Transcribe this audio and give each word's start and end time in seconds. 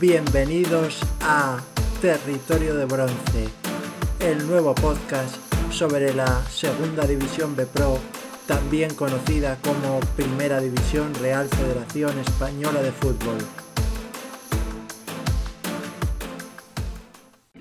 Bienvenidos 0.00 0.98
a 1.20 1.60
Territorio 2.00 2.74
de 2.74 2.86
Bronce, 2.86 3.48
el 4.20 4.46
nuevo 4.46 4.74
podcast 4.74 5.36
sobre 5.70 6.14
la 6.14 6.42
Segunda 6.46 7.06
División 7.06 7.54
B 7.54 7.66
Pro, 7.66 7.98
también 8.46 8.94
conocida 8.94 9.58
como 9.62 10.00
Primera 10.16 10.58
División 10.58 11.12
Real 11.16 11.46
Federación 11.48 12.18
Española 12.18 12.80
de 12.80 12.92
Fútbol. 12.92 13.36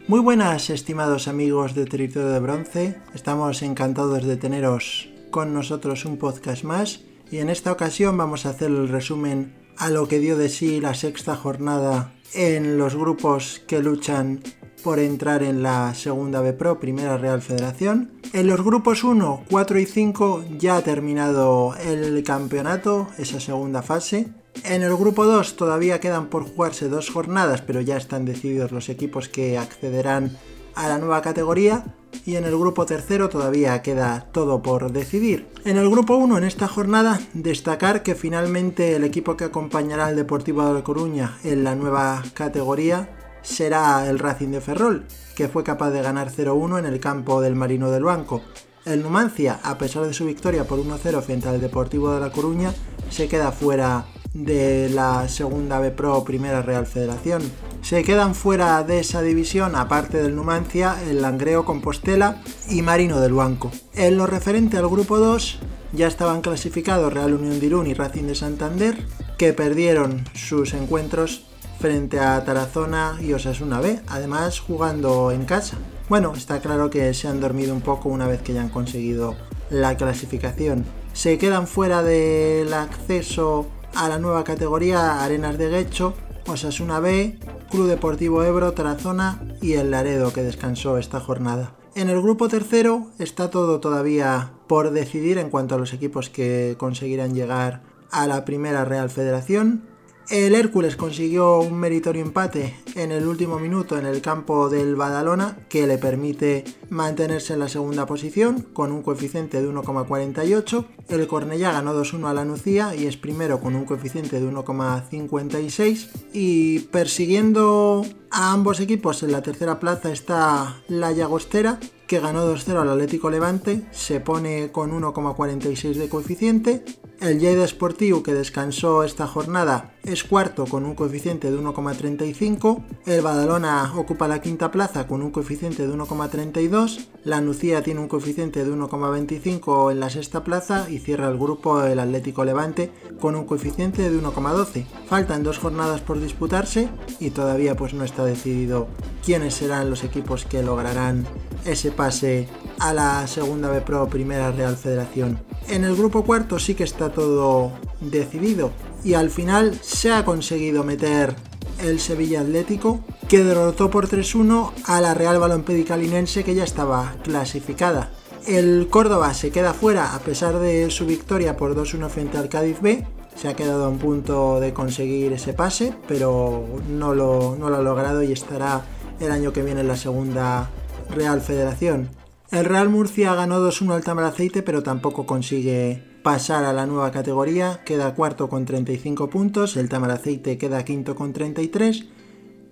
Muy 0.08 0.21
buenas, 0.21 0.70
estimados 0.70 1.28
amigos 1.28 1.76
de 1.76 1.88
Territorio 1.88 2.30
de 2.30 2.40
Bronce. 2.40 3.02
Estamos 3.14 3.62
encantados 3.64 4.24
de 4.24 4.38
teneros 4.38 5.10
con 5.30 5.54
nosotros 5.54 6.06
un 6.06 6.18
podcast 6.18 6.64
más 6.64 7.02
y 7.30 7.40
en 7.40 7.50
esta 7.50 7.74
ocasión 7.74 8.18
vamos 8.18 8.46
a 8.46 8.51
hacer 8.51 8.70
el 8.70 8.87
resumen 8.87 9.60
a 9.79 9.89
lo 9.89 10.07
que 10.07 10.19
dio 10.19 10.38
de 10.38 10.50
sí 10.50 10.79
la 10.82 10.93
sexta 10.93 11.36
jornada 11.36 12.14
en 12.33 12.78
los 12.78 12.96
grupos 12.96 13.61
que 13.65 13.79
luchan 13.79 14.42
por 14.83 15.00
entrar 15.00 15.42
en 15.42 15.64
la 15.64 15.93
segunda 15.93 16.42
B 16.42 16.54
Pro, 16.54 16.79
Primera 16.79 17.18
Real 17.18 17.42
Federación. 17.42 18.11
En 18.34 18.47
los 18.47 18.61
grupos 18.64 19.04
1, 19.04 19.46
4 19.50 19.79
y 19.79 19.86
5 19.86 20.46
ya 20.57 20.78
ha 20.78 20.82
terminado 20.82 21.75
el 21.75 22.21
campeonato, 22.23 23.07
esa 23.18 23.39
segunda 23.39 23.82
fase. 23.82 24.28
En 24.65 24.84
el 24.84 24.96
grupo 24.96 25.25
2 25.25 25.56
todavía 25.56 26.00
quedan 26.00 26.28
por 26.28 26.43
jugarse 26.43 26.89
dos 26.89 27.09
jornadas, 27.09 27.61
pero 27.61 27.82
ya 27.82 27.98
están 27.98 28.25
decididos 28.25 28.71
los 28.71 28.89
equipos 28.89 29.29
que 29.29 29.57
accederán 29.57 30.37
a 30.75 30.87
la 30.87 30.98
nueva 30.98 31.21
categoría 31.21 31.86
y 32.26 32.36
en 32.36 32.45
el 32.45 32.58
grupo 32.58 32.86
tercero 32.86 33.30
todavía 33.30 33.81
queda 33.81 34.28
todo 34.31 34.62
por 34.62 34.92
decidir. 34.92 35.48
En 35.66 35.78
el 35.78 35.90
grupo 35.90 36.16
1 36.16 36.38
en 36.38 36.44
esta 36.44 36.68
jornada 36.68 37.20
destacar 37.34 38.04
que 38.04 38.16
finalmente 38.16 38.95
el 38.95 39.04
equipo 39.04 39.36
que 39.38 39.45
acompañará 39.45 40.08
al 40.08 40.16
Deportivo 40.16 40.66
de 40.66 40.74
La 40.74 40.84
Coruña 40.84 41.38
en 41.44 41.64
la 41.64 41.76
nueva 41.76 42.24
categoría 42.34 43.10
será 43.42 44.08
el 44.10 44.20
Racing 44.20 44.50
de 44.50 44.62
Ferrol, 44.62 45.06
que 45.36 45.48
fue 45.48 45.64
capaz 45.64 45.92
de 45.92 46.02
ganar 46.02 46.32
0-1 46.32 46.80
en 46.80 46.86
el 46.86 47.00
campo 47.00 47.42
del 47.42 47.56
Marino 47.56 47.90
del 47.90 48.04
Banco. 48.04 48.42
El 48.86 49.04
Numancia, 49.04 49.60
a 49.64 49.78
pesar 49.78 50.06
de 50.06 50.14
su 50.14 50.26
victoria 50.26 50.66
por 50.66 50.80
1-0 50.80 51.22
frente 51.22 51.50
al 51.50 51.62
Deportivo 51.62 52.14
de 52.14 52.20
La 52.20 52.32
Coruña, 52.32 52.73
se 53.10 53.28
queda 53.28 53.52
fuera 53.52 54.06
de 54.34 54.90
la 54.90 55.28
segunda 55.28 55.80
B 55.80 55.92
Pro 55.92 56.23
Primera 56.23 56.62
Real 56.62 56.86
Federación. 56.86 57.42
Se 57.82 58.04
quedan 58.04 58.36
fuera 58.36 58.84
de 58.84 59.00
esa 59.00 59.22
división, 59.22 59.76
aparte 59.76 60.22
del 60.22 60.36
Numancia, 60.36 60.96
el 61.10 61.22
Langreo 61.22 61.66
Compostela 61.66 62.42
y 62.70 62.82
Marino 62.82 63.20
del 63.20 63.34
Banco. 63.34 63.72
En 63.96 64.18
lo 64.18 64.28
referente 64.28 64.78
al 64.78 64.88
grupo 64.88 65.18
2, 65.18 65.60
ya 65.94 66.08
estaban 66.08 66.42
clasificados 66.42 67.12
Real 67.12 67.34
Unión 67.34 67.60
de 67.60 67.66
Irún 67.66 67.88
y 67.88 67.94
Racing 67.96 68.26
de 68.26 68.36
Santander, 68.36 68.96
que 69.38 69.54
perdieron 69.54 70.26
sus 70.34 70.74
encuentros 70.74 71.46
frente 71.80 72.20
a 72.20 72.44
Tarazona 72.44 73.18
y 73.22 73.34
Osasuna 73.34 73.80
B, 73.80 74.02
además 74.08 74.60
jugando 74.60 75.32
en 75.32 75.46
casa. 75.46 75.78
Bueno, 76.10 76.34
está 76.36 76.60
claro 76.60 76.90
que 76.90 77.14
se 77.14 77.28
han 77.28 77.40
dormido 77.40 77.74
un 77.74 77.82
poco 77.82 78.10
una 78.10 78.28
vez 78.28 78.42
que 78.42 78.54
ya 78.54 78.62
han 78.62 78.70
conseguido 78.70 79.36
la 79.70 79.96
clasificación. 79.96 80.86
Se 81.14 81.38
quedan 81.38 81.68
fuera 81.68 82.04
del 82.04 82.74
acceso 82.74 83.68
a 83.96 84.10
la 84.10 84.20
nueva 84.20 84.44
categoría 84.44 85.24
Arenas 85.24 85.58
de 85.58 85.70
Guecho, 85.70 86.14
Osasuna 86.48 87.00
B, 87.00 87.38
Club 87.70 87.88
Deportivo 87.88 88.44
Ebro, 88.44 88.72
Tarazona 88.73 89.39
y 89.62 89.73
el 89.73 89.92
Laredo 89.92 90.34
que 90.34 90.42
descansó 90.42 90.98
esta 90.98 91.20
jornada. 91.20 91.76
En 91.95 92.09
el 92.09 92.22
grupo 92.22 92.48
tercero 92.48 93.08
está 93.20 93.50
todo 93.50 93.80
todavía 93.80 94.53
por 94.67 94.92
decidir 94.92 95.38
en 95.38 95.50
cuanto 95.50 95.76
a 95.76 95.78
los 95.78 95.94
equipos 95.94 96.30
que 96.30 96.76
conseguirán 96.78 97.34
llegar 97.34 97.84
a 98.11 98.26
la 98.26 98.44
primera 98.44 98.86
Real 98.86 99.09
Federación. 99.09 99.84
El 100.30 100.54
Hércules 100.54 100.96
consiguió 100.96 101.60
un 101.60 101.80
meritorio 101.80 102.22
empate 102.22 102.76
en 102.94 103.12
el 103.12 103.26
último 103.26 103.58
minuto 103.58 103.98
en 103.98 104.06
el 104.06 104.22
campo 104.22 104.70
del 104.70 104.95
Badalona 104.95 105.58
que 105.70 105.88
le 105.88 105.98
permite 105.98 106.66
mantenerse 106.92 107.54
en 107.54 107.60
la 107.60 107.67
segunda 107.67 108.06
posición 108.06 108.62
con 108.62 108.92
un 108.92 109.02
coeficiente 109.02 109.60
de 109.60 109.68
1,48. 109.68 110.86
El 111.08 111.26
Cornellá 111.26 111.72
ganó 111.72 112.00
2-1 112.00 112.28
a 112.28 112.36
la 112.36 112.45
Nucía 112.45 112.94
y 112.94 113.08
es 113.08 113.18
primero 113.18 113.60
con 113.60 113.76
un 113.76 113.86
coeficiente 113.86 114.39
de 114.39 114.52
1,56. 114.52 116.10
Y 116.32 116.80
persiguiendo 116.92 118.06
a 118.39 118.54
ambos 118.54 118.80
equipos 118.80 119.22
en 119.22 119.33
la 119.33 119.42
tercera 119.42 119.82
plaza 119.82 120.14
está 120.14 120.77
la 120.88 121.11
Llagostera 121.11 121.77
que 122.10 122.20
ganó 122.20 122.52
2-0 122.52 122.82
al 122.82 122.89
Atlético 122.89 123.30
Levante, 123.30 123.83
se 123.92 124.20
pone 124.20 124.72
con 124.72 124.92
1,46 124.92 125.94
de 125.94 126.10
coeficiente. 126.10 126.83
El 127.22 127.39
Lleida 127.39 127.67
Sportivo, 127.67 128.23
que 128.23 128.33
descansó 128.33 129.03
esta 129.03 129.27
jornada, 129.27 129.94
es 130.03 130.23
cuarto 130.23 130.66
con 130.66 130.85
un 130.85 130.95
coeficiente 130.95 131.51
de 131.51 131.59
1,35. 131.59 132.81
El 133.05 133.22
Badalona 133.22 133.94
ocupa 133.95 134.27
la 134.27 134.41
quinta 134.41 134.71
plaza 134.71 135.06
con 135.06 135.21
un 135.21 135.29
coeficiente 135.29 135.85
de 135.85 135.94
1,32. 135.94 137.09
La 137.25 137.41
Nucía 137.41 137.83
tiene 137.83 138.00
un 138.00 138.07
coeficiente 138.07 138.63
de 138.63 138.71
1,25 138.71 139.91
en 139.91 140.00
la 140.00 140.09
sexta 140.09 140.44
plaza 140.44 140.89
y 140.89 140.97
cierra 140.97 141.27
el 141.27 141.38
grupo 141.38 141.83
el 141.83 142.00
Atlético 142.00 142.44
Levante 142.44 142.89
con 143.19 143.35
un 143.35 143.45
coeficiente 143.45 144.09
de 144.09 144.19
1,12. 144.19 144.85
Faltan 145.07 145.44
dos 145.44 145.59
jornadas 145.59 146.01
por 146.01 146.19
disputarse 146.19 146.89
y 147.19 147.29
todavía 147.29 147.75
pues 147.75 147.94
no 147.94 148.03
está 148.03 148.25
decidido 148.29 148.88
quiénes 149.25 149.56
serán 149.56 149.90
los 149.90 150.03
equipos 150.03 150.45
que 150.45 150.63
lograrán 150.63 151.25
ese 151.66 151.91
pase 151.91 152.47
a 152.79 152.94
la 152.94 153.28
segunda 153.28 153.69
B 153.69 153.81
Pro 153.81 154.07
Primera 154.07 154.51
Real 154.51 154.78
Federación. 154.78 155.40
En 155.67 155.84
el 155.84 155.95
grupo 155.95 156.23
cuarto 156.23 156.57
sí 156.59 156.75
que 156.75 156.84
está 156.84 157.12
todo 157.12 157.72
decidido 158.00 158.72
y 159.03 159.13
al 159.13 159.29
final 159.29 159.78
se 159.81 160.12
ha 160.12 160.25
conseguido 160.25 160.84
meter 160.84 161.35
el 161.84 162.00
Sevilla 162.00 162.41
Atlético 162.41 163.00
que 163.28 163.44
derrotó 163.44 163.89
por 163.89 164.07
3-1 164.07 164.72
a 164.85 165.01
la 165.01 165.13
Real 165.13 165.39
Balompédica 165.39 165.97
Linense 165.97 166.44
que 166.44 166.56
ya 166.56 166.63
estaba 166.63 167.16
clasificada. 167.23 168.12
El 168.47 168.88
Córdoba 168.89 169.34
se 169.34 169.51
queda 169.51 169.73
fuera 169.73 170.16
a 170.16 170.19
pesar 170.19 170.59
de 170.59 170.89
su 170.89 171.06
victoria 171.06 171.56
por 171.56 171.75
2-1 171.75 172.09
frente 172.09 172.38
al 172.38 172.50
Cádiz 172.50 172.81
B. 172.81 173.06
Se 173.39 173.47
ha 173.47 173.55
quedado 173.55 173.85
a 173.85 173.89
un 173.89 174.00
punto 174.00 174.59
de 174.59 174.73
conseguir 174.73 175.31
ese 175.31 175.53
pase, 175.53 175.94
pero 176.09 176.66
no 176.89 177.13
lo, 177.13 177.55
no 177.57 177.69
lo 177.69 177.77
ha 177.77 177.81
logrado 177.81 178.22
y 178.22 178.33
estará 178.33 178.81
el 179.22 179.31
año 179.31 179.53
que 179.53 179.63
viene 179.63 179.79
en 179.79 179.88
la 179.88 179.95
segunda 179.95 180.69
Real 181.09 181.39
Federación. 181.39 182.09
El 182.51 182.66
Real 182.66 182.89
Murcia 182.89 183.33
ganó 183.35 183.66
2-1 183.66 183.94
al 183.94 184.03
Tamaraceite, 184.03 184.61
pero 184.61 184.83
tampoco 184.83 185.25
consigue 185.25 186.03
pasar 186.22 186.66
a 186.66 186.73
la 186.73 186.85
nueva 186.85 187.11
categoría. 187.11 187.79
Queda 187.85 188.13
cuarto 188.13 188.50
con 188.50 188.66
35 188.66 189.29
puntos, 189.29 189.77
el 189.77 189.88
Tamaraceite 189.88 190.57
queda 190.57 190.83
quinto 190.83 191.16
con 191.16 191.31
33 191.31 192.07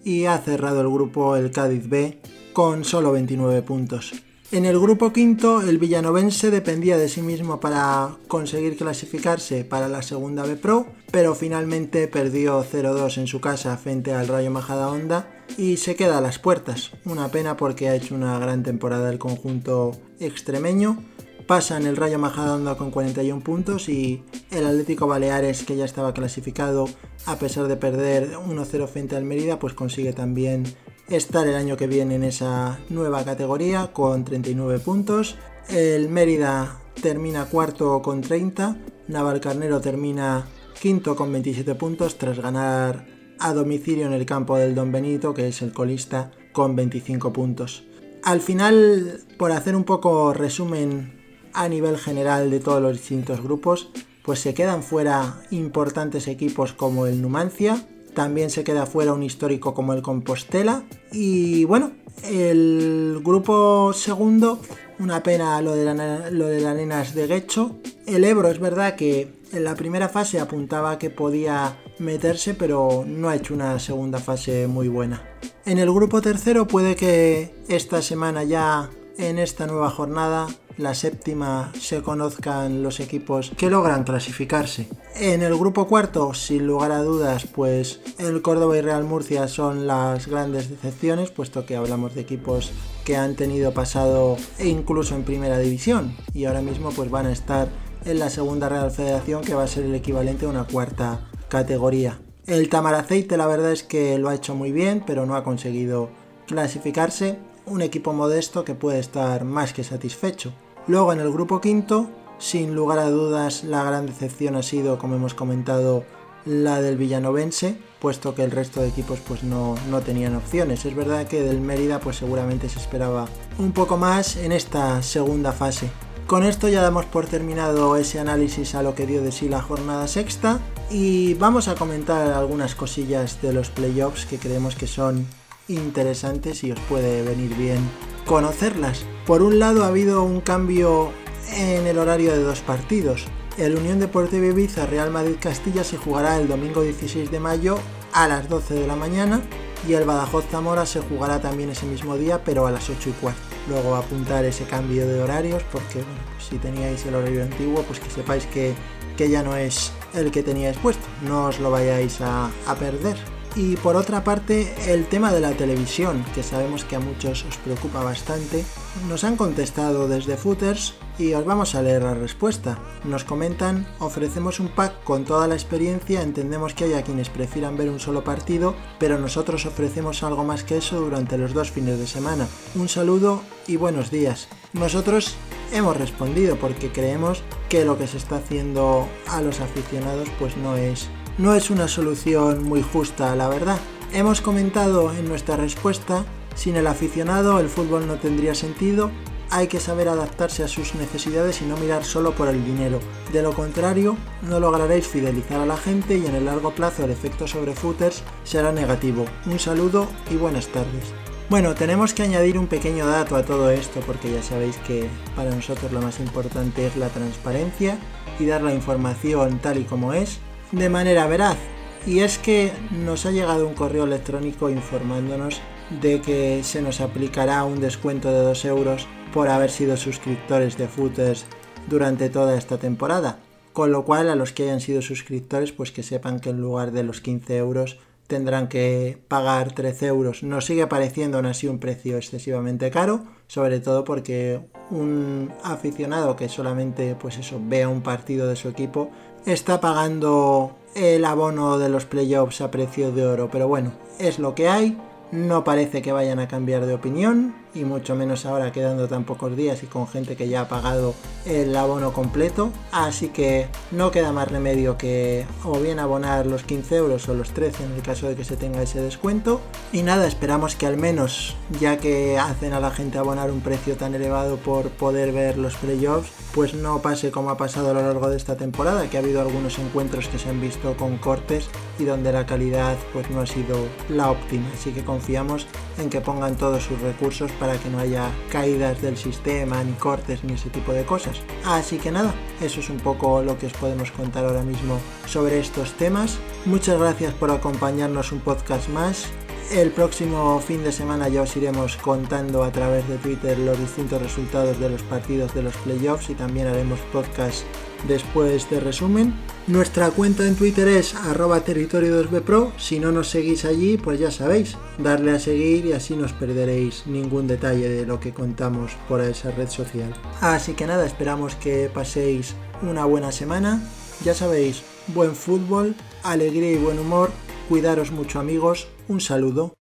y 0.03 0.25
ha 0.25 0.37
cerrado 0.39 0.81
el 0.81 0.89
grupo 0.89 1.37
el 1.37 1.49
Cádiz 1.51 1.87
B 1.87 2.19
con 2.51 2.83
solo 2.83 3.13
29 3.13 3.61
puntos. 3.61 4.11
En 4.49 4.65
el 4.65 4.79
grupo 4.79 5.11
quinto, 5.11 5.61
el 5.61 5.77
villanovense 5.77 6.49
dependía 6.51 6.97
de 6.97 7.09
sí 7.09 7.21
mismo 7.21 7.59
para 7.59 8.15
conseguir 8.29 8.77
clasificarse 8.77 9.65
para 9.65 9.89
la 9.89 10.01
segunda 10.01 10.43
B 10.43 10.55
Pro, 10.55 10.87
pero 11.11 11.35
finalmente 11.35 12.07
perdió 12.07 12.63
0-2 12.63 13.17
en 13.17 13.27
su 13.27 13.41
casa 13.41 13.75
frente 13.75 14.13
al 14.13 14.29
Rayo 14.29 14.49
Majadahonda 14.49 15.29
y 15.57 15.75
se 15.75 15.97
queda 15.97 16.19
a 16.19 16.21
las 16.21 16.39
puertas. 16.39 16.91
Una 17.03 17.27
pena 17.27 17.57
porque 17.57 17.89
ha 17.89 17.95
hecho 17.95 18.15
una 18.15 18.39
gran 18.39 18.63
temporada 18.63 19.09
el 19.09 19.19
conjunto 19.19 19.91
extremeño. 20.21 21.03
Pasa 21.45 21.75
en 21.75 21.85
el 21.85 21.97
Rayo 21.97 22.17
Majadahonda 22.17 22.77
con 22.77 22.89
41 22.89 23.43
puntos 23.43 23.89
y 23.89 24.23
el 24.51 24.65
Atlético 24.65 25.07
Baleares, 25.07 25.63
que 25.63 25.75
ya 25.75 25.83
estaba 25.83 26.13
clasificado, 26.13 26.87
a 27.25 27.37
pesar 27.37 27.67
de 27.67 27.75
perder 27.75 28.37
1-0 28.37 28.87
frente 28.87 29.17
al 29.17 29.25
Mérida, 29.25 29.59
pues 29.59 29.73
consigue 29.73 30.13
también 30.13 30.63
estar 31.09 31.47
el 31.47 31.55
año 31.55 31.77
que 31.77 31.87
viene 31.87 32.15
en 32.15 32.23
esa 32.23 32.79
nueva 32.89 33.23
categoría 33.23 33.93
con 33.93 34.25
39 34.25 34.79
puntos. 34.79 35.37
El 35.69 36.09
Mérida 36.09 36.79
termina 37.01 37.45
cuarto 37.45 38.01
con 38.01 38.21
30. 38.21 38.77
Navalcarnero 39.07 39.79
termina 39.79 40.47
quinto 40.79 41.15
con 41.15 41.31
27 41.31 41.75
puntos 41.75 42.17
tras 42.17 42.39
ganar 42.39 43.05
a 43.39 43.53
domicilio 43.53 44.07
en 44.07 44.13
el 44.13 44.25
campo 44.25 44.57
del 44.57 44.75
Don 44.75 44.91
Benito, 44.91 45.33
que 45.33 45.47
es 45.47 45.61
el 45.61 45.73
colista, 45.73 46.31
con 46.51 46.75
25 46.75 47.31
puntos. 47.33 47.83
Al 48.23 48.41
final, 48.41 49.21
por 49.37 49.51
hacer 49.51 49.75
un 49.75 49.83
poco 49.83 50.33
resumen 50.33 51.17
a 51.53 51.69
nivel 51.69 51.97
general 51.97 52.49
de 52.49 52.59
todos 52.59 52.81
los 52.81 52.93
distintos 52.93 53.41
grupos, 53.41 53.89
pues 54.23 54.39
se 54.39 54.53
quedan 54.53 54.83
fuera 54.83 55.41
importantes 55.51 56.27
equipos 56.27 56.73
como 56.73 57.05
el 57.05 57.21
Numancia, 57.21 57.87
también 58.17 58.49
se 58.49 58.63
queda 58.63 58.87
fuera 58.87 59.13
un 59.13 59.21
histórico 59.21 59.75
como 59.75 59.93
el 59.93 60.01
Compostela. 60.01 60.81
Y 61.11 61.65
bueno, 61.65 61.91
el 62.23 63.21
grupo 63.23 63.93
segundo, 63.93 64.59
una 64.97 65.21
pena 65.21 65.61
lo 65.61 65.75
de, 65.75 65.85
la, 65.85 66.31
lo 66.31 66.47
de 66.47 66.61
las 66.61 66.73
Arenas 66.73 67.13
de 67.13 67.27
Guecho. 67.27 67.75
El 68.07 68.23
Ebro 68.23 68.49
es 68.49 68.59
verdad 68.59 68.95
que 68.95 69.31
en 69.53 69.63
la 69.63 69.75
primera 69.75 70.09
fase 70.09 70.39
apuntaba 70.39 70.97
que 70.97 71.11
podía 71.11 71.77
meterse, 71.99 72.55
pero 72.55 73.05
no 73.05 73.29
ha 73.29 73.35
hecho 73.35 73.53
una 73.53 73.77
segunda 73.77 74.17
fase 74.17 74.65
muy 74.65 74.87
buena. 74.87 75.21
En 75.67 75.77
el 75.77 75.91
grupo 75.91 76.19
tercero 76.19 76.65
puede 76.65 76.95
que 76.95 77.53
esta 77.67 78.01
semana 78.01 78.43
ya 78.43 78.89
en 79.17 79.39
esta 79.39 79.67
nueva 79.67 79.89
jornada, 79.89 80.47
la 80.77 80.93
séptima, 80.93 81.71
se 81.79 82.01
conozcan 82.01 82.83
los 82.83 82.99
equipos 82.99 83.51
que 83.57 83.69
logran 83.69 84.03
clasificarse. 84.03 84.87
En 85.15 85.41
el 85.41 85.55
grupo 85.55 85.87
cuarto, 85.87 86.33
sin 86.33 86.67
lugar 86.67 86.91
a 86.91 87.01
dudas, 87.01 87.45
pues 87.45 87.99
el 88.19 88.41
Córdoba 88.41 88.77
y 88.77 88.81
Real 88.81 89.03
Murcia 89.03 89.47
son 89.47 89.87
las 89.87 90.27
grandes 90.27 90.69
decepciones, 90.69 91.31
puesto 91.31 91.65
que 91.65 91.75
hablamos 91.75 92.13
de 92.13 92.21
equipos 92.21 92.71
que 93.03 93.17
han 93.17 93.35
tenido 93.35 93.73
pasado 93.73 94.37
incluso 94.63 95.15
en 95.15 95.23
primera 95.23 95.57
división 95.57 96.15
y 96.33 96.45
ahora 96.45 96.61
mismo 96.61 96.91
pues 96.91 97.09
van 97.09 97.25
a 97.25 97.31
estar 97.31 97.69
en 98.05 98.19
la 98.19 98.29
segunda 98.29 98.69
Real 98.69 98.91
Federación 98.91 99.43
que 99.43 99.55
va 99.55 99.63
a 99.63 99.67
ser 99.67 99.85
el 99.85 99.95
equivalente 99.95 100.45
a 100.45 100.49
una 100.49 100.65
cuarta 100.65 101.29
categoría. 101.49 102.19
El 102.45 102.69
Tamaraceite 102.69 103.35
la 103.37 103.47
verdad 103.47 103.71
es 103.71 103.83
que 103.83 104.17
lo 104.17 104.29
ha 104.29 104.35
hecho 104.35 104.55
muy 104.55 104.71
bien, 104.71 105.03
pero 105.05 105.25
no 105.25 105.35
ha 105.35 105.43
conseguido 105.43 106.09
clasificarse. 106.47 107.37
Un 107.67 107.81
equipo 107.81 108.13
modesto 108.13 108.63
que 108.63 108.75
puede 108.75 108.99
estar 108.99 109.43
más 109.43 109.73
que 109.73 109.83
satisfecho. 109.83 110.53
Luego 110.87 111.11
en 111.11 111.19
el 111.19 111.29
grupo 111.33 111.59
quinto, 111.59 112.07
sin 112.37 112.73
lugar 112.73 112.97
a 112.97 113.09
dudas, 113.09 113.65
la 113.65 113.83
gran 113.83 114.05
decepción 114.05 114.55
ha 114.55 114.63
sido, 114.63 114.97
como 114.97 115.15
hemos 115.15 115.33
comentado, 115.33 116.05
la 116.45 116.81
del 116.81 116.95
Villanovense, 116.95 117.77
puesto 117.99 118.33
que 118.33 118.45
el 118.45 118.51
resto 118.51 118.79
de 118.79 118.87
equipos 118.87 119.19
pues 119.19 119.43
no, 119.43 119.75
no, 119.89 119.99
tenían 119.99 120.37
opciones. 120.37 120.85
Es 120.85 120.95
verdad 120.95 121.27
que 121.27 121.41
del 121.41 121.59
Mérida 121.59 121.99
pues 121.99 122.15
seguramente 122.15 122.69
se 122.69 122.79
esperaba 122.79 123.27
un 123.59 123.73
poco 123.73 123.97
más 123.97 124.37
en 124.37 124.53
esta 124.53 125.03
segunda 125.03 125.51
fase. 125.51 125.91
Con 126.25 126.43
esto 126.43 126.69
ya 126.69 126.81
damos 126.81 127.05
por 127.05 127.25
terminado 127.25 127.97
ese 127.97 128.19
análisis 128.19 128.75
a 128.75 128.83
lo 128.83 128.95
que 128.95 129.05
dio 129.05 129.21
de 129.21 129.33
sí 129.33 129.49
la 129.49 129.61
jornada 129.61 130.07
sexta 130.07 130.59
y 130.89 131.33
vamos 131.33 131.67
a 131.67 131.75
comentar 131.75 132.31
algunas 132.31 132.75
cosillas 132.75 133.41
de 133.41 133.51
los 133.51 133.69
playoffs 133.69 134.25
que 134.25 134.37
creemos 134.37 134.75
que 134.75 134.87
son 134.87 135.27
interesantes 135.67 136.63
y 136.63 136.71
os 136.71 136.79
puede 136.81 137.23
venir 137.23 137.55
bien 137.55 137.79
conocerlas. 138.25 139.05
Por 139.25 139.41
un 139.41 139.59
lado 139.59 139.83
ha 139.83 139.87
habido 139.87 140.23
un 140.23 140.41
cambio 140.41 141.11
en 141.55 141.87
el 141.87 141.97
horario 141.97 142.31
de 142.31 142.43
dos 142.43 142.59
partidos. 142.61 143.25
El 143.57 143.75
Unión 143.75 143.99
Deportiva 143.99 144.45
Ibiza 144.45 144.85
Real 144.85 145.09
Madrid 145.09 145.37
Castilla 145.39 145.83
se 145.83 145.97
jugará 145.97 146.37
el 146.37 146.47
domingo 146.47 146.81
16 146.81 147.31
de 147.31 147.39
mayo 147.39 147.79
a 148.13 148.27
las 148.27 148.49
12 148.49 148.75
de 148.75 148.87
la 148.87 148.95
mañana 148.95 149.41
y 149.87 149.93
el 149.93 150.05
Badajoz 150.05 150.45
Zamora 150.49 150.85
se 150.85 151.01
jugará 151.01 151.39
también 151.41 151.69
ese 151.69 151.85
mismo 151.85 152.17
día 152.17 152.43
pero 152.43 152.67
a 152.67 152.71
las 152.71 152.89
8 152.89 153.09
y 153.09 153.13
cuarto 153.13 153.41
luego 153.67 153.95
apuntar 153.95 154.45
ese 154.45 154.65
cambio 154.65 155.07
de 155.07 155.21
horarios 155.21 155.63
porque 155.71 156.03
pues 156.03 156.47
si 156.49 156.57
teníais 156.57 157.05
el 157.05 157.15
horario 157.15 157.43
antiguo 157.43 157.83
pues 157.83 157.99
que 157.99 158.09
sepáis 158.09 158.45
que, 158.47 158.75
ya 159.17 159.43
no 159.43 159.55
es 159.55 159.91
el 160.13 160.31
que 160.31 160.43
teníais 160.43 160.77
puesto, 160.77 161.03
no 161.23 161.45
os 161.45 161.59
lo 161.59 161.71
vayáis 161.71 162.21
a, 162.21 162.51
a 162.67 162.75
perder. 162.75 163.17
Y 163.57 163.75
por 163.77 163.95
otra 163.95 164.23
parte, 164.23 164.71
el 164.85 165.07
tema 165.07 165.33
de 165.33 165.39
la 165.39 165.49
televisión, 165.49 166.23
que 166.35 166.43
sabemos 166.43 166.85
que 166.85 166.95
a 166.95 166.99
muchos 166.99 167.43
os 167.43 167.57
preocupa 167.57 168.03
bastante, 168.03 168.63
nos 169.09 169.23
han 169.23 169.35
contestado 169.35 170.07
desde 170.07 170.37
Footers 170.37 170.93
y 171.17 171.33
os 171.33 171.43
vamos 171.43 171.73
a 171.73 171.81
leer 171.81 172.03
la 172.03 172.13
respuesta. 172.13 172.77
Nos 173.03 173.23
comentan, 173.23 173.87
ofrecemos 173.97 174.59
un 174.59 174.67
pack 174.67 175.03
con 175.03 175.25
toda 175.25 175.47
la 175.47 175.55
experiencia, 175.55 176.21
entendemos 176.21 176.75
que 176.75 176.83
haya 176.83 177.01
quienes 177.01 177.29
prefieran 177.29 177.77
ver 177.77 177.89
un 177.89 177.99
solo 177.99 178.23
partido, 178.23 178.75
pero 178.99 179.17
nosotros 179.17 179.65
ofrecemos 179.65 180.21
algo 180.21 180.43
más 180.43 180.63
que 180.63 180.77
eso 180.77 180.99
durante 180.99 181.39
los 181.39 181.55
dos 181.55 181.71
fines 181.71 181.97
de 181.97 182.05
semana. 182.05 182.47
Un 182.75 182.87
saludo 182.87 183.41
y 183.65 183.77
buenos 183.77 184.11
días. 184.11 184.49
Nosotros 184.73 185.35
hemos 185.73 185.97
respondido 185.97 186.57
porque 186.57 186.91
creemos 186.91 187.41
que 187.69 187.85
lo 187.85 187.97
que 187.97 188.05
se 188.05 188.17
está 188.17 188.35
haciendo 188.35 189.07
a 189.27 189.41
los 189.41 189.61
aficionados 189.61 190.29
pues 190.37 190.55
no 190.57 190.77
es 190.77 191.09
no 191.37 191.53
es 191.53 191.69
una 191.69 191.87
solución 191.87 192.63
muy 192.63 192.81
justa, 192.81 193.35
la 193.35 193.47
verdad. 193.47 193.79
Hemos 194.13 194.41
comentado 194.41 195.13
en 195.13 195.27
nuestra 195.27 195.55
respuesta, 195.55 196.25
sin 196.55 196.75
el 196.75 196.87
aficionado 196.87 197.59
el 197.59 197.69
fútbol 197.69 198.07
no 198.07 198.15
tendría 198.15 198.55
sentido, 198.55 199.11
hay 199.49 199.67
que 199.67 199.79
saber 199.79 200.09
adaptarse 200.09 200.63
a 200.63 200.67
sus 200.67 200.95
necesidades 200.95 201.61
y 201.61 201.65
no 201.65 201.77
mirar 201.77 202.03
solo 202.03 202.33
por 202.33 202.47
el 202.47 202.65
dinero. 202.65 202.99
De 203.31 203.41
lo 203.41 203.53
contrario, 203.53 204.17
no 204.41 204.59
lograréis 204.59 205.07
fidelizar 205.07 205.61
a 205.61 205.65
la 205.65 205.77
gente 205.77 206.17
y 206.17 206.25
en 206.25 206.35
el 206.35 206.45
largo 206.45 206.71
plazo 206.71 207.05
el 207.05 207.11
efecto 207.11 207.47
sobre 207.47 207.73
footers 207.73 208.23
será 208.43 208.71
negativo. 208.71 209.25
Un 209.45 209.59
saludo 209.59 210.07
y 210.31 210.35
buenas 210.35 210.67
tardes. 210.67 211.13
Bueno, 211.49 211.75
tenemos 211.75 212.13
que 212.13 212.23
añadir 212.23 212.57
un 212.57 212.67
pequeño 212.67 213.05
dato 213.05 213.37
a 213.37 213.45
todo 213.45 213.69
esto 213.69 214.01
porque 214.05 214.33
ya 214.33 214.43
sabéis 214.43 214.75
que 214.79 215.07
para 215.33 215.51
nosotros 215.51 215.93
lo 215.93 216.01
más 216.01 216.19
importante 216.19 216.85
es 216.85 216.97
la 216.97 217.07
transparencia 217.07 217.97
y 218.37 218.45
dar 218.45 218.61
la 218.61 218.73
información 218.73 219.59
tal 219.59 219.77
y 219.77 219.85
como 219.85 220.11
es 220.11 220.41
de 220.71 220.89
manera 220.89 221.27
veraz. 221.27 221.57
Y 222.05 222.19
es 222.19 222.37
que 222.37 222.71
nos 222.91 223.25
ha 223.25 223.31
llegado 223.31 223.67
un 223.67 223.73
correo 223.73 224.05
electrónico 224.05 224.69
informándonos 224.69 225.61
de 226.01 226.21
que 226.21 226.61
se 226.63 226.81
nos 226.81 227.01
aplicará 227.01 227.63
un 227.63 227.79
descuento 227.79 228.31
de 228.31 228.39
2 228.39 228.65
euros 228.65 229.07
por 229.33 229.49
haber 229.49 229.69
sido 229.69 229.97
suscriptores 229.97 230.77
de 230.77 230.87
Footers 230.87 231.45
durante 231.87 232.29
toda 232.29 232.57
esta 232.57 232.77
temporada. 232.77 233.39
Con 233.73 233.91
lo 233.91 234.05
cual 234.05 234.29
a 234.29 234.35
los 234.35 234.53
que 234.53 234.63
hayan 234.63 234.79
sido 234.79 235.01
suscriptores 235.01 235.71
pues 235.71 235.91
que 235.91 236.03
sepan 236.03 236.39
que 236.39 236.49
en 236.49 236.61
lugar 236.61 236.91
de 236.91 237.03
los 237.03 237.21
15 237.21 237.57
euros 237.57 237.99
tendrán 238.27 238.67
que 238.67 239.17
pagar 239.27 239.73
13 239.73 240.07
euros. 240.07 240.43
Nos 240.43 240.65
sigue 240.65 240.87
pareciendo 240.87 241.37
aún 241.37 241.45
así 241.45 241.67
un 241.67 241.79
precio 241.79 242.17
excesivamente 242.17 242.91
caro, 242.91 243.23
sobre 243.47 243.79
todo 243.79 244.03
porque 244.03 244.59
un 244.89 245.51
aficionado 245.63 246.35
que 246.35 246.49
solamente 246.49 247.15
pues 247.15 247.37
eso 247.37 247.59
vea 247.63 247.87
un 247.87 248.01
partido 248.01 248.47
de 248.47 248.55
su 248.55 248.67
equipo 248.67 249.11
está 249.47 249.79
pagando 249.79 250.75
el 250.93 251.23
abono 251.23 251.79
de 251.79 251.87
los 251.87 252.05
playoffs 252.05 252.59
a 252.59 252.69
precio 252.69 253.11
de 253.11 253.25
oro. 253.25 253.49
Pero 253.49 253.67
bueno, 253.67 253.93
es 254.19 254.39
lo 254.39 254.53
que 254.53 254.67
hay. 254.67 254.97
No 255.31 255.63
parece 255.63 256.01
que 256.01 256.11
vayan 256.11 256.39
a 256.39 256.47
cambiar 256.47 256.85
de 256.85 256.93
opinión 256.93 257.55
y 257.77 257.85
mucho 257.85 258.15
menos 258.15 258.45
ahora 258.45 258.71
quedando 258.71 259.07
tan 259.07 259.23
pocos 259.23 259.55
días 259.55 259.83
y 259.83 259.87
con 259.87 260.07
gente 260.07 260.35
que 260.35 260.47
ya 260.47 260.61
ha 260.61 260.67
pagado 260.67 261.13
el 261.45 261.75
abono 261.75 262.13
completo. 262.13 262.71
Así 262.91 263.29
que 263.29 263.67
no 263.91 264.11
queda 264.11 264.31
más 264.31 264.49
remedio 264.49 264.97
que 264.97 265.45
o 265.63 265.79
bien 265.79 265.99
abonar 265.99 266.45
los 266.45 266.63
15 266.63 266.95
euros 266.95 267.29
o 267.29 267.33
los 267.33 267.51
13 267.51 267.85
en 267.85 267.91
el 267.93 268.01
caso 268.01 268.27
de 268.27 268.35
que 268.35 268.43
se 268.43 268.57
tenga 268.57 268.81
ese 268.81 269.01
descuento. 269.01 269.61
Y 269.93 270.01
nada, 270.01 270.27
esperamos 270.27 270.75
que 270.75 270.87
al 270.87 270.97
menos, 270.97 271.55
ya 271.79 271.97
que 271.97 272.37
hacen 272.37 272.73
a 272.73 272.79
la 272.79 272.91
gente 272.91 273.17
abonar 273.17 273.51
un 273.51 273.61
precio 273.61 273.95
tan 273.95 274.15
elevado 274.15 274.57
por 274.57 274.89
poder 274.89 275.31
ver 275.31 275.57
los 275.57 275.75
playoffs, 275.75 276.31
pues 276.53 276.73
no 276.73 277.01
pase 277.01 277.31
como 277.31 277.49
ha 277.49 277.57
pasado 277.57 277.91
a 277.91 277.93
lo 277.93 278.01
largo 278.01 278.29
de 278.29 278.37
esta 278.37 278.57
temporada, 278.57 279.09
que 279.09 279.17
ha 279.17 279.19
habido 279.19 279.41
algunos 279.41 279.77
encuentros 279.79 280.27
que 280.27 280.39
se 280.39 280.49
han 280.49 280.59
visto 280.59 280.97
con 280.97 281.17
cortes 281.17 281.69
y 281.99 282.05
donde 282.05 282.31
la 282.31 282.45
calidad 282.45 282.97
pues 283.13 283.29
no 283.29 283.41
ha 283.41 283.45
sido 283.45 283.77
la 284.09 284.31
óptima. 284.31 284.67
Así 284.73 284.91
que 284.91 285.03
confiamos 285.03 285.67
en 285.97 286.09
que 286.09 286.21
pongan 286.21 286.55
todos 286.55 286.83
sus 286.83 286.99
recursos 287.01 287.51
para 287.53 287.66
para 287.67 287.79
que 287.79 287.89
no 287.89 287.99
haya 287.99 288.31
caídas 288.49 289.01
del 289.01 289.17
sistema, 289.17 289.83
ni 289.83 289.91
cortes, 289.93 290.41
ni 290.45 290.53
ese 290.53 290.69
tipo 290.69 290.93
de 290.93 291.03
cosas. 291.03 291.41
Así 291.65 291.97
que 291.97 292.11
nada, 292.11 292.33
eso 292.61 292.79
es 292.79 292.89
un 292.89 292.95
poco 292.95 293.43
lo 293.43 293.57
que 293.57 293.65
os 293.65 293.73
podemos 293.73 294.09
contar 294.11 294.45
ahora 294.45 294.61
mismo 294.61 295.01
sobre 295.25 295.59
estos 295.59 295.91
temas. 295.97 296.37
Muchas 296.63 296.97
gracias 296.97 297.33
por 297.33 297.51
acompañarnos 297.51 298.31
un 298.31 298.39
podcast 298.39 298.87
más. 298.87 299.27
El 299.71 299.91
próximo 299.91 300.61
fin 300.61 300.81
de 300.81 300.93
semana 300.93 301.27
ya 301.27 301.41
os 301.41 301.57
iremos 301.57 301.97
contando 301.97 302.63
a 302.63 302.71
través 302.71 303.05
de 303.09 303.17
Twitter 303.17 303.59
los 303.59 303.77
distintos 303.77 304.21
resultados 304.21 304.79
de 304.79 304.89
los 304.89 305.01
partidos 305.03 305.53
de 305.53 305.61
los 305.61 305.75
playoffs 305.75 306.29
y 306.29 306.35
también 306.35 306.67
haremos 306.67 306.99
podcast 307.11 307.65
después 308.07 308.69
de 308.69 308.79
resumen. 308.79 309.33
Nuestra 309.67 310.09
cuenta 310.11 310.47
en 310.47 310.55
Twitter 310.55 310.87
es 310.87 311.15
arroba 311.15 311.65
territorio 311.65 312.23
2bpro. 312.23 312.71
Si 312.77 312.99
no 312.99 313.11
nos 313.11 313.27
seguís 313.29 313.65
allí, 313.65 313.97
pues 313.97 314.21
ya 314.21 314.31
sabéis, 314.31 314.77
darle 314.99 315.31
a 315.31 315.39
seguir 315.39 315.85
y 315.85 315.91
así 315.91 316.15
no 316.15 316.25
os 316.25 316.33
perderéis 316.33 317.05
ningún 317.05 317.45
detalle 317.47 317.89
de 317.89 318.05
lo 318.05 318.21
que 318.21 318.33
contamos 318.33 318.93
por 319.09 319.19
esa 319.19 319.51
red 319.51 319.69
social. 319.69 320.13
Así 320.39 320.75
que 320.75 320.87
nada, 320.87 321.05
esperamos 321.05 321.55
que 321.55 321.91
paséis 321.93 322.55
una 322.81 323.03
buena 323.03 323.33
semana. 323.33 323.83
Ya 324.23 324.33
sabéis, 324.33 324.83
buen 325.07 325.35
fútbol, 325.35 325.93
alegría 326.23 326.71
y 326.71 326.77
buen 326.77 326.99
humor. 326.99 327.31
Cuidaros 327.67 328.11
mucho 328.11 328.39
amigos. 328.39 328.87
Un 329.09 329.21
saludo. 329.21 329.73